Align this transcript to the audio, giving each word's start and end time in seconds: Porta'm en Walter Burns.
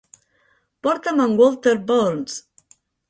Porta'm 0.87 1.21
en 1.27 1.35
Walter 1.41 1.75
Burns. 1.93 2.39